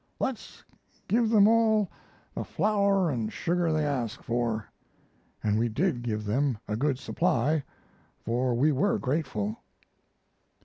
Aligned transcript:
Let's 0.19 0.63
give 1.07 1.29
them 1.29 1.47
all 1.47 1.91
the 2.33 2.43
flour 2.43 3.11
and 3.11 3.31
sugar 3.31 3.71
they 3.71 3.85
ask 3.85 4.23
for." 4.23 4.65
And 5.43 5.59
we 5.59 5.69
did 5.69 6.01
give 6.01 6.25
them 6.25 6.57
a 6.67 6.75
good 6.75 6.97
supply, 6.97 7.63
for 8.19 8.55
we 8.55 8.71
were 8.71 8.97
grateful. 8.97 9.57